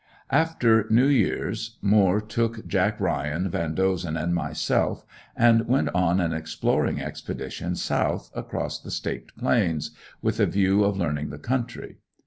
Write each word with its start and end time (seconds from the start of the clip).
After 0.31 0.87
New 0.89 1.05
Year's, 1.05 1.77
Moore 1.79 2.21
took 2.21 2.65
Jack 2.65 2.99
Ryan, 2.99 3.51
Vandozen 3.51 4.17
and 4.17 4.33
myself 4.33 5.05
and 5.35 5.67
went 5.67 5.89
on 5.89 6.19
an 6.19 6.33
exploring 6.33 6.99
expedition 6.99 7.75
south, 7.75 8.31
across 8.33 8.79
the 8.79 8.89
Staked 8.89 9.37
plains, 9.37 9.91
with 10.19 10.39
a 10.39 10.47
view 10.47 10.83
of 10.83 10.97
learning 10.97 11.29
the 11.29 11.37
country. 11.37 11.97